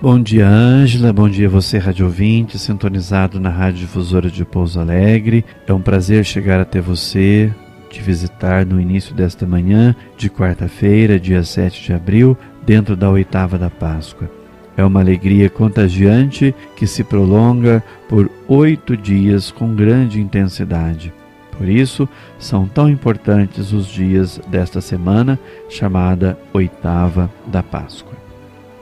[0.00, 1.12] Bom dia, Ângela.
[1.12, 5.44] Bom dia, você, rádio ouvinte, sintonizado na Rádio Difusora de Pouso Alegre.
[5.66, 7.52] É um prazer chegar até você,
[7.90, 13.58] te visitar no início desta manhã de quarta-feira, dia 7 de abril, dentro da oitava
[13.58, 14.30] da Páscoa.
[14.76, 21.12] É uma alegria contagiante que se prolonga por oito dias com grande intensidade.
[21.56, 22.08] Por isso,
[22.38, 25.36] são tão importantes os dias desta semana
[25.68, 28.17] chamada Oitava da Páscoa.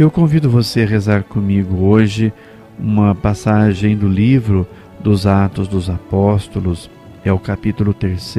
[0.00, 2.32] Eu convido você a rezar comigo hoje
[2.78, 4.66] uma passagem do livro
[4.98, 6.90] dos Atos dos Apóstolos,
[7.22, 8.34] é o capítulo 3,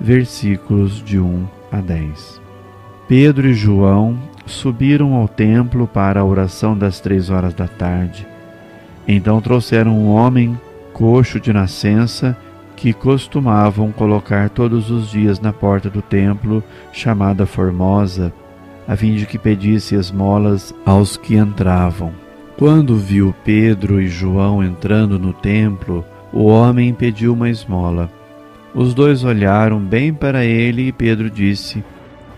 [0.00, 2.40] versículos de 1 a 10.
[3.08, 8.24] Pedro e João subiram ao templo para a oração das três horas da tarde.
[9.08, 10.56] Então trouxeram um homem
[10.92, 12.38] coxo de nascença
[12.76, 16.62] que costumavam colocar todos os dias na porta do templo,
[16.92, 18.32] chamada Formosa
[18.86, 22.12] a fim de que pedisse esmolas aos que entravam.
[22.56, 28.10] Quando viu Pedro e João entrando no templo, o homem pediu uma esmola.
[28.74, 31.84] Os dois olharam bem para ele e Pedro disse: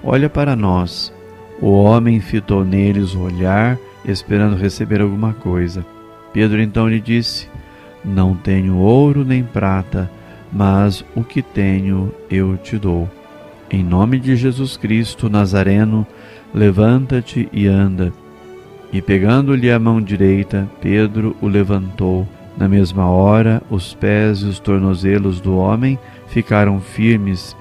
[0.03, 1.13] Olha para nós.
[1.61, 5.85] O homem fitou neles o olhar, esperando receber alguma coisa.
[6.33, 7.49] Pedro então lhe disse:
[8.05, 10.11] Não tenho ouro nem prata,
[10.53, 13.09] mas o que tenho eu te dou.
[13.71, 16.07] Em nome de Jesus Cristo Nazareno,
[16.55, 18.13] Levanta-te e anda.
[18.93, 22.27] E pegando-lhe a mão direita, Pedro o levantou.
[22.57, 27.57] Na mesma hora, os pés e os tornozelos do homem ficaram firmes.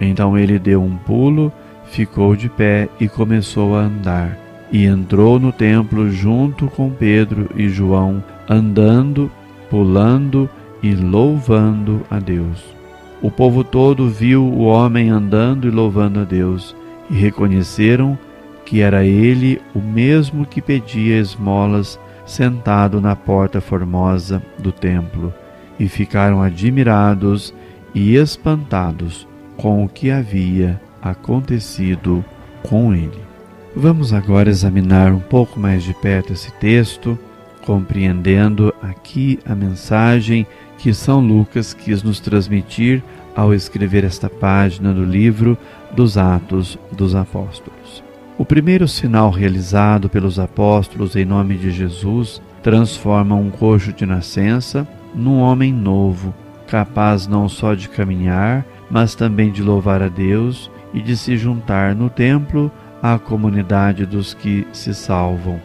[0.00, 1.52] Então ele deu um pulo,
[1.86, 4.38] ficou de pé e começou a andar.
[4.72, 9.30] E entrou no templo junto com Pedro e João, andando,
[9.70, 10.48] pulando
[10.82, 12.64] e louvando a Deus.
[13.22, 16.74] O povo todo viu o homem andando e louvando a Deus
[17.10, 18.18] e reconheceram
[18.64, 25.32] que era ele o mesmo que pedia esmolas sentado na porta formosa do templo,
[25.78, 27.52] e ficaram admirados
[27.94, 32.24] e espantados com o que havia acontecido
[32.62, 33.20] com ele.
[33.76, 37.18] Vamos agora examinar um pouco mais de perto esse texto,
[37.66, 40.46] compreendendo aqui a mensagem
[40.78, 43.02] que São Lucas quis nos transmitir
[43.34, 45.58] ao escrever esta página do livro
[45.94, 48.02] dos Atos dos Apóstolos.
[48.36, 54.86] O primeiro sinal realizado pelos apóstolos em nome de Jesus transforma um coxo de nascença
[55.14, 56.34] num homem novo,
[56.66, 61.94] capaz não só de caminhar, mas também de louvar a Deus e de se juntar
[61.94, 65.60] no templo à comunidade dos que se salvam.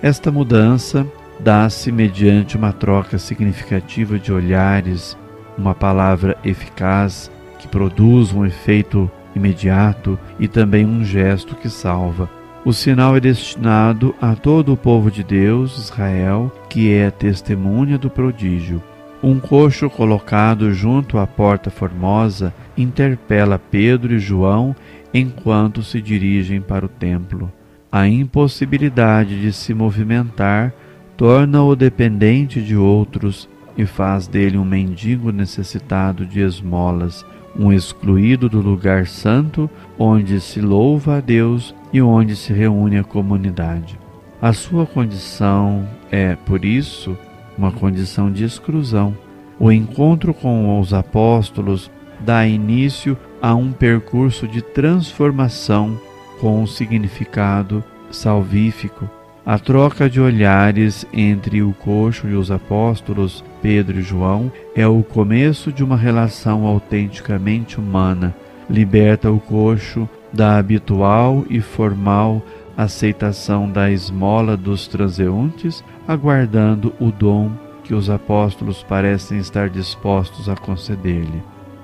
[0.00, 1.06] Esta mudança
[1.40, 5.16] dá-se mediante uma troca significativa de olhares,
[5.58, 12.28] uma palavra eficaz que produz um efeito imediato e também um gesto que salva.
[12.64, 18.08] O sinal é destinado a todo o povo de Deus, Israel, que é testemunha do
[18.08, 18.82] prodígio.
[19.22, 24.74] Um coxo colocado junto à porta formosa interpela Pedro e João
[25.12, 27.52] enquanto se dirigem para o templo.
[27.92, 30.72] A impossibilidade de se movimentar
[31.16, 37.24] torna-o dependente de outros e faz dele um mendigo necessitado de esmolas,
[37.58, 43.04] um excluído do lugar santo onde se louva a Deus e onde se reúne a
[43.04, 43.98] comunidade.
[44.42, 47.16] A sua condição é, por isso,
[47.56, 49.16] uma condição de exclusão.
[49.58, 55.98] O encontro com os apóstolos dá início a um percurso de transformação
[56.40, 59.08] com um significado salvífico
[59.46, 65.02] a troca de olhares entre o coxo e os apóstolos Pedro e João é o
[65.02, 68.34] começo de uma relação autenticamente humana.
[68.70, 72.42] Liberta o coxo da habitual e formal
[72.76, 77.50] aceitação da esmola dos transeuntes, aguardando o dom
[77.84, 81.42] que os apóstolos parecem estar dispostos a conceder-lhe.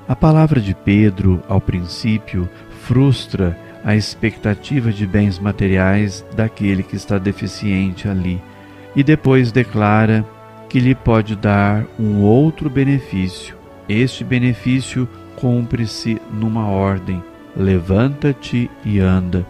[0.09, 2.49] A palavra de Pedro, ao princípio,
[2.83, 8.41] frustra a expectativa de bens materiais daquele que está deficiente ali,
[8.95, 10.25] e depois declara
[10.69, 13.57] que lhe pode dar um outro benefício.
[13.89, 17.23] Este benefício cumpre-se numa ordem:
[17.57, 19.47] levanta-te e anda,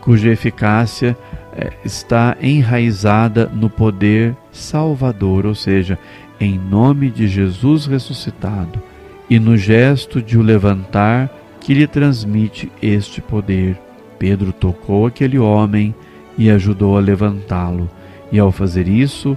[0.00, 1.16] cuja eficácia
[1.56, 5.98] é, está enraizada no poder salvador, ou seja,
[6.40, 8.82] em nome de Jesus ressuscitado,
[9.30, 11.30] e no gesto de o levantar
[11.64, 13.80] que lhe transmite este poder.
[14.18, 15.94] Pedro tocou aquele homem
[16.36, 17.90] e ajudou a levantá-lo,
[18.30, 19.36] e ao fazer isso,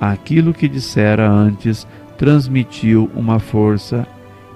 [0.00, 1.86] aquilo que dissera antes
[2.16, 4.06] transmitiu uma força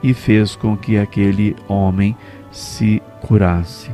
[0.02, 2.16] e fez com que aquele homem
[2.50, 3.90] se curasse.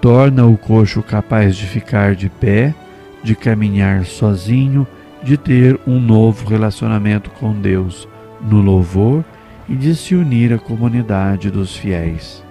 [0.00, 2.74] Torna o coxo capaz de ficar de pé,
[3.22, 4.86] de caminhar sozinho,
[5.22, 8.08] de ter um novo relacionamento com Deus,
[8.40, 9.22] no louvor
[9.68, 12.42] e de se unir à comunidade dos fiéis.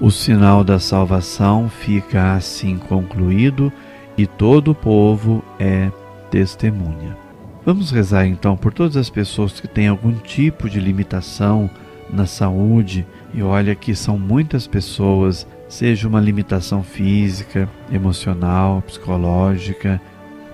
[0.00, 3.72] O sinal da salvação fica assim concluído
[4.16, 5.90] e todo o povo é
[6.30, 7.16] testemunha.
[7.66, 11.68] Vamos rezar então por todas as pessoas que têm algum tipo de limitação
[12.08, 13.04] na saúde,
[13.34, 20.00] e olha que são muitas pessoas, seja uma limitação física, emocional, psicológica,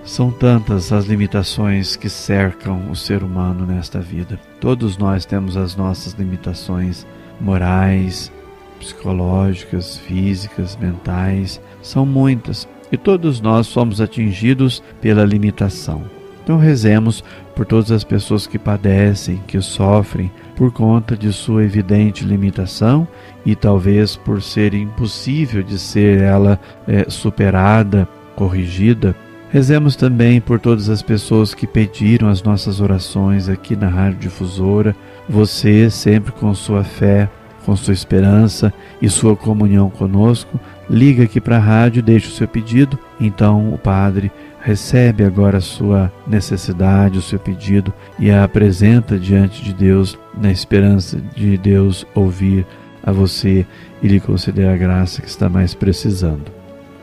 [0.03, 4.39] são tantas as limitações que cercam o ser humano nesta vida.
[4.59, 7.05] Todos nós temos as nossas limitações
[7.39, 8.31] morais,
[8.79, 16.03] psicológicas, físicas, mentais, são muitas e todos nós somos atingidos pela limitação.
[16.43, 17.23] Então rezemos
[17.55, 23.07] por todas as pessoas que padecem, que sofrem por conta de sua evidente limitação
[23.43, 29.15] e talvez por ser impossível de ser ela é, superada, corrigida.
[29.49, 34.95] Rezemos também por todas as pessoas que pediram as nossas orações aqui na Rádio Difusora.
[35.27, 37.27] Você, sempre com sua fé,
[37.65, 40.59] com sua esperança e sua comunhão conosco,
[40.89, 42.97] liga aqui para a rádio, deixa o seu pedido.
[43.19, 44.31] Então o Padre
[44.61, 50.51] recebe agora a sua necessidade, o seu pedido e a apresenta diante de Deus, na
[50.51, 52.65] esperança de Deus ouvir
[53.03, 53.65] a você
[54.01, 56.51] e lhe conceder a graça que está mais precisando.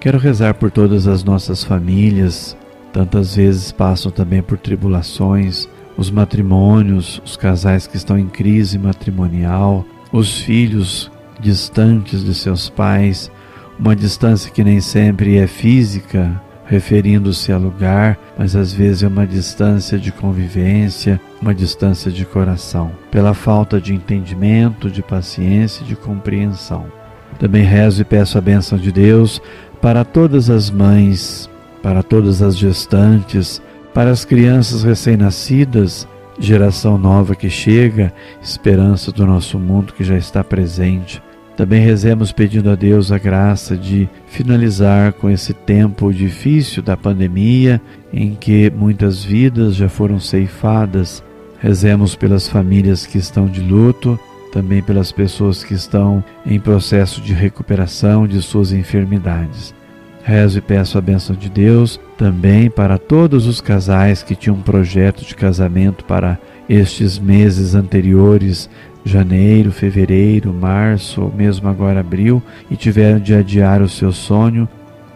[0.00, 2.56] Quero rezar por todas as nossas famílias,
[2.92, 9.84] tantas vezes passam também por tribulações, os matrimônios, os casais que estão em crise matrimonial,
[10.12, 11.10] os filhos
[11.40, 13.30] distantes de seus pais,
[13.78, 19.26] uma distância que nem sempre é física, referindo-se a lugar, mas às vezes é uma
[19.26, 25.96] distância de convivência, uma distância de coração, pela falta de entendimento, de paciência e de
[25.96, 26.86] compreensão.
[27.38, 29.42] Também rezo e peço a bênção de Deus
[29.80, 31.50] para todas as mães,
[31.82, 33.60] para todas as gestantes,
[33.92, 36.06] para as crianças recém-nascidas,
[36.44, 38.12] geração nova que chega,
[38.42, 41.22] esperança do nosso mundo que já está presente
[41.56, 47.80] também rezemos pedindo a Deus a graça de finalizar com esse tempo difícil da pandemia,
[48.12, 51.22] em que muitas vidas já foram ceifadas.
[51.60, 54.18] Rezemos pelas famílias que estão de luto,
[54.50, 59.74] também pelas pessoas que estão em processo de recuperação de suas enfermidades.
[60.24, 64.62] Rezo e peço a bênção de Deus também para todos os casais que tinham um
[64.62, 66.38] projeto de casamento para
[66.68, 68.70] estes meses anteriores
[69.04, 74.68] janeiro, fevereiro, março, ou mesmo agora abril, e tiveram de adiar o seu sonho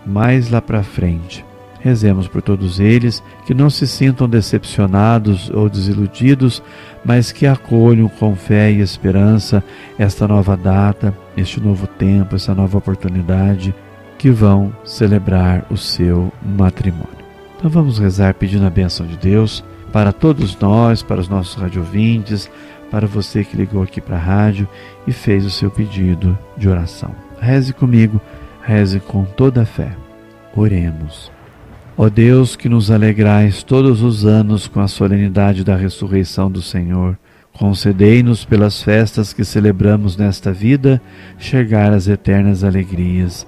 [0.05, 1.45] mais lá para frente.
[1.81, 6.63] Rezemos por todos eles, que não se sintam decepcionados ou desiludidos,
[7.05, 9.63] mas que acolham com fé e esperança
[9.97, 13.73] esta nova data, este novo tempo, essa nova oportunidade,
[14.19, 17.17] que vão celebrar o seu matrimônio.
[17.57, 22.51] Então vamos rezar pedindo a bênção de Deus para todos nós, para os nossos radiovintes,
[22.91, 24.69] para você que ligou aqui para a rádio
[25.07, 27.15] e fez o seu pedido de oração.
[27.41, 28.21] Reze comigo,
[28.63, 29.93] reze com toda a fé.
[30.55, 31.31] Oremos.
[31.97, 37.17] Ó Deus, que nos alegrais todos os anos com a solenidade da ressurreição do Senhor,
[37.55, 41.01] concedei-nos pelas festas que celebramos nesta vida
[41.39, 43.47] chegar às eternas alegrias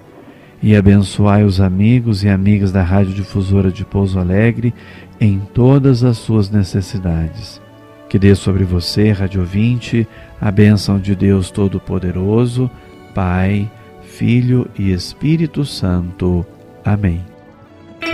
[0.62, 4.74] e abençoai os amigos e amigas da Rádio Difusora de Pouso Alegre
[5.20, 7.60] em todas as suas necessidades
[8.08, 10.08] que dê sobre você, Rádio Ouvinte,
[10.40, 12.70] a bênção de Deus Todo-Poderoso,
[13.14, 13.70] Pai,
[14.02, 16.44] Filho e Espírito Santo.
[16.84, 17.24] Amém.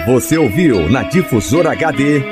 [0.07, 2.23] Você ouviu na Difusora HD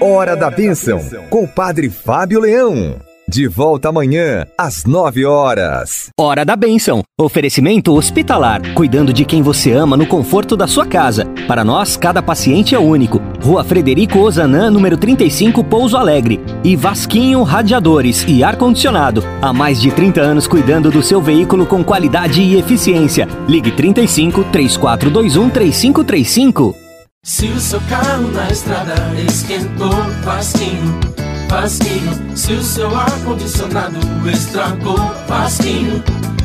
[0.00, 3.00] Hora da Bênção, com o Padre Fábio Leão.
[3.34, 6.08] De volta amanhã, às nove horas.
[6.16, 7.02] Hora da Bênção.
[7.20, 8.62] Oferecimento hospitalar.
[8.74, 11.26] Cuidando de quem você ama no conforto da sua casa.
[11.48, 13.20] Para nós, cada paciente é único.
[13.42, 16.38] Rua Frederico Ozanam, número 35, Pouso Alegre.
[16.62, 19.24] E Vasquinho Radiadores e Ar-Condicionado.
[19.42, 23.26] Há mais de 30 anos cuidando do seu veículo com qualidade e eficiência.
[23.48, 26.76] Ligue 35 3421 3535.
[27.24, 28.94] Se o seu carro na estrada
[29.26, 29.90] esquentou,
[30.22, 33.98] Vasquinho Vasquinho, se o seu ar-condicionado
[34.28, 34.98] estragou,
[35.28, 36.02] Vasquinho,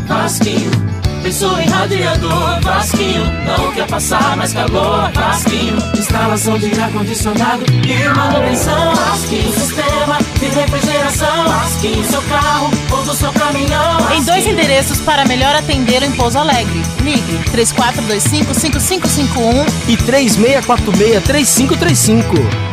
[0.08, 3.26] Vasquinho Pensou em radiador, Vasquinho.
[3.46, 5.76] Não quer passar mais calor, Vasquinho.
[5.98, 9.52] Instalação de ar-condicionado e manutenção, Vasquinho.
[9.52, 12.06] Sistema de refrigeração, Vasquinho.
[12.06, 14.00] Seu carro ou do seu caminhão.
[14.00, 14.22] Vasquinho.
[14.22, 16.82] Em dois endereços para melhor atender em Pouso Alegre.
[17.02, 22.24] Ligue 3425-5551 e 3646-3535.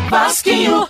[0.09, 0.87] Vasquinho.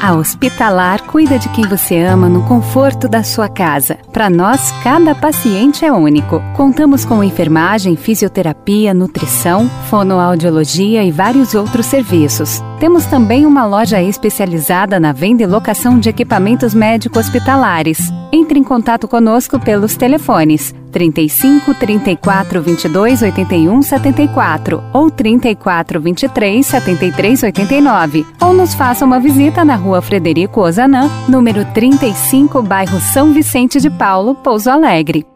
[0.00, 3.98] A Hospitalar cuida de quem você ama no conforto da sua casa.
[4.10, 6.42] Para nós, cada paciente é único.
[6.56, 12.62] Contamos com enfermagem, fisioterapia, nutrição, fonoaudiologia e vários outros serviços.
[12.78, 18.10] Temos também uma loja especializada na venda e locação de equipamentos médico-hospitalares.
[18.32, 27.42] Entre em contato conosco pelos telefones 35 34 22 81 74 ou 34 23 73
[27.42, 33.80] 89 ou nos faça uma visita na rua Frederico Ozanam, número 35, bairro São Vicente
[33.80, 35.29] de Paulo, Pouso Alegre.